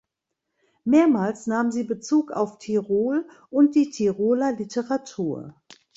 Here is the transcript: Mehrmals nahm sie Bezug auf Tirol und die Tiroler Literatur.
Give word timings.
Mehrmals 0.83 1.45
nahm 1.45 1.71
sie 1.71 1.83
Bezug 1.83 2.31
auf 2.31 2.57
Tirol 2.57 3.27
und 3.51 3.75
die 3.75 3.91
Tiroler 3.91 4.51
Literatur. 4.51 5.61